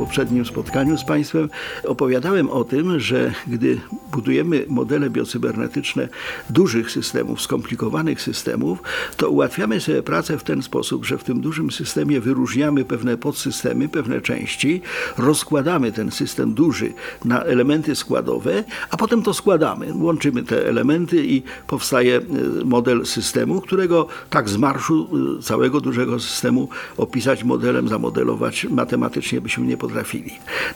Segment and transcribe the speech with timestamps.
[0.00, 1.48] Poprzednim spotkaniu z Państwem
[1.84, 3.80] opowiadałem o tym, że gdy
[4.12, 6.08] budujemy modele biocybernetyczne
[6.50, 8.82] dużych systemów, skomplikowanych systemów,
[9.16, 13.88] to ułatwiamy sobie pracę w ten sposób, że w tym dużym systemie wyróżniamy pewne podsystemy,
[13.88, 14.80] pewne części,
[15.18, 16.92] rozkładamy ten system duży
[17.24, 19.86] na elementy składowe, a potem to składamy.
[19.94, 22.22] Łączymy te elementy i powstaje e,
[22.64, 29.66] model systemu, którego tak z marszu e, całego dużego systemu opisać modelem, zamodelować matematycznie byśmy
[29.66, 29.89] nie potrafili.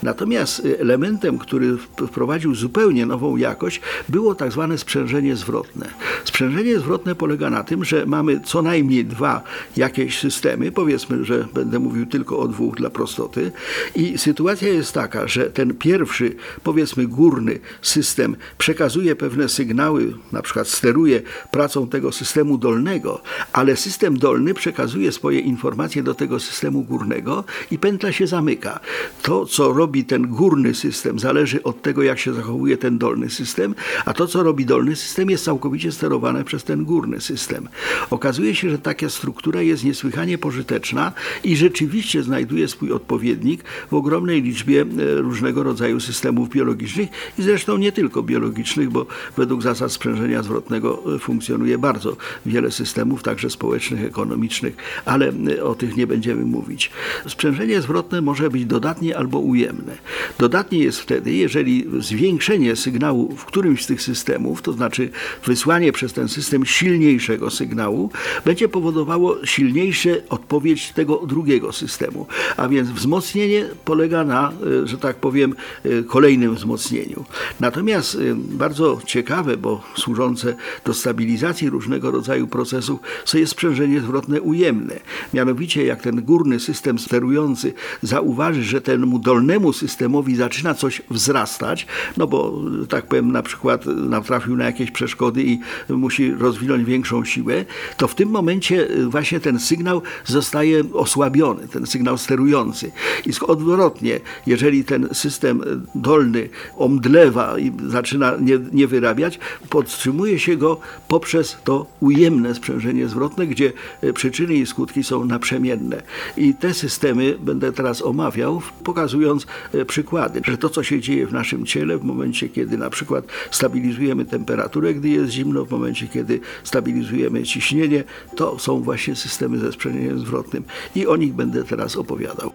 [0.02, 1.76] Natomiast e, elementem, który
[2.08, 5.88] wprowadził zupełnie nową jakość, było tak zwane sprzężenie zwrotne.
[6.24, 9.42] Sprzężenie zwrotne polega na tym, że mamy co najmniej dwa
[9.76, 13.52] jakieś systemy, powiedzmy, że będę mówił tylko o dwóch dla prostoty
[13.94, 20.68] i sytuacja jest taka, że ten pierwszy, powiedzmy górny system przekazuje pewne sygnały, na przykład
[20.68, 27.44] steruje pracą tego systemu dolnego, ale system dolny przekazuje swoje informacje do tego systemu górnego
[27.70, 28.80] i pętla się zamyka.
[29.22, 33.74] To, co robi ten górny system, zależy od tego, jak się zachowuje ten dolny system,
[34.04, 37.68] a to, co robi dolny system, jest całkowicie sterowane przez ten górny system.
[38.10, 41.12] Okazuje się, że taka struktura jest niesłychanie pożyteczna
[41.44, 47.76] i rzeczywiście znajduje swój odpowiednik w ogromnej liczbie e, różnego rodzaju systemów biologicznych i zresztą
[47.76, 52.16] nie tylko biologicznych, bo według zasad sprzężenia zwrotnego e, funkcjonuje bardzo
[52.46, 56.90] wiele systemów, także społecznych, ekonomicznych, ale e, o tych nie będziemy mówić.
[57.26, 59.96] Sprzężenie zwrotne może być dodatnie albo ujemne.
[60.38, 65.10] Dodatnie jest wtedy, jeżeli zwiększenie sygnału w którymś z tych systemów, to znaczy
[65.44, 68.10] wysłanie przez ten system silniejszego sygnału,
[68.44, 72.26] będzie powodowało silniejszą odpowiedź tego drugiego systemu.
[72.56, 74.52] A więc wzmocnienie polega na,
[74.82, 75.54] e, że tak powiem,
[75.84, 77.24] e, kolejnym wzmocnieniu.
[77.60, 84.40] Natomiast e, bardzo ciekawe, bo służące do stabilizacji różnego rodzaju procesów, co jest sprzężenie zwrotne
[84.40, 85.00] ujemne.
[85.34, 91.86] Mianowicie, jak ten górny system sterujący zauważy, że temu dolnemu systemowi zaczyna coś wzrastać,
[92.16, 95.58] no bo, tak powiem, na przykład natrafił na jakieś przeszkody i
[95.88, 97.64] musi rozwinąć większą siłę,
[97.96, 102.92] to w tym momencie właśnie ten sygnał zostaje osłabiony, ten sygnał sterujący.
[103.26, 105.62] I odwrotnie, jeżeli ten system
[105.94, 109.38] dolny omdlewa i zaczyna nie, nie wyrabiać,
[109.70, 113.72] podtrzymuje się go poprzez to ujemne sprzężenie zwrotne, gdzie
[114.14, 116.02] przyczyny i skutki są naprzemienne.
[116.36, 119.46] I te systemy będę teraz omawiał, pokazując
[119.86, 124.24] przykłady, że to, co się dzieje w naszym ciele w momencie, kiedy na przykład stabilizujemy
[124.24, 128.04] temperaturę, gdy jest zimno, w momencie, kiedy stabilizujemy ciśnienie,
[128.36, 130.64] to są właśnie systemy ze sprzężeniem zwrotnym
[130.96, 132.52] i o nich będę teraz opowiadał.